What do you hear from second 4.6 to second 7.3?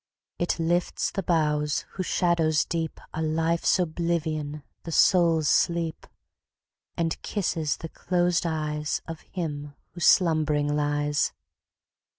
the soul's sleep, And